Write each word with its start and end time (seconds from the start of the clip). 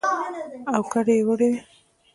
او 0.73 0.81
کډه 0.91 1.13
يې 1.17 1.23
وړې 1.27 1.49
وه. 1.53 1.59